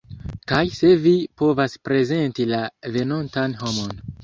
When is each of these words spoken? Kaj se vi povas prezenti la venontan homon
Kaj 0.51 0.61
se 0.77 0.89
vi 1.03 1.13
povas 1.41 1.77
prezenti 1.89 2.49
la 2.55 2.65
venontan 2.99 3.57
homon 3.63 3.97